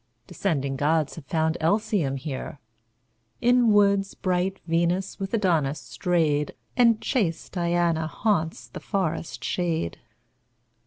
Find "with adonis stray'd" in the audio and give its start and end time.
5.19-6.55